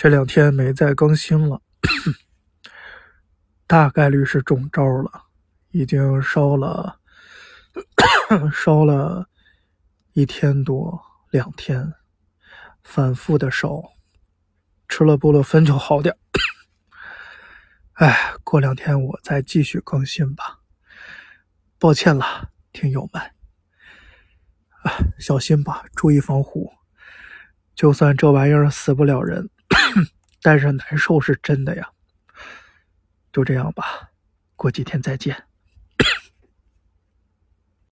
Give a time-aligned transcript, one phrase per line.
[0.00, 1.60] 这两天没再更新了，
[3.66, 5.24] 大概率是中招了，
[5.72, 7.00] 已经烧了，
[8.50, 9.28] 烧了
[10.14, 11.92] 一天多两天，
[12.82, 13.92] 反复的烧，
[14.88, 16.16] 吃了布洛芬就好点。
[17.96, 20.60] 哎，过两天我再继续更新吧，
[21.78, 23.22] 抱歉了，听友们，
[24.82, 26.72] 啊，小心吧，注意防护。
[27.74, 29.50] 就算这玩意儿死不了人，
[30.42, 31.90] 但是难受是真的呀。
[33.32, 34.10] 就这样吧，
[34.56, 35.49] 过几天再见。